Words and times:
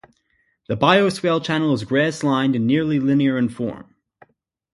The 0.67 0.75
bioswale 0.75 1.43
channel 1.43 1.73
is 1.75 1.83
grass-lined, 1.83 2.55
and 2.55 2.65
nearly 2.65 2.99
linear 2.99 3.37
in 3.37 3.49
form. 3.49 3.93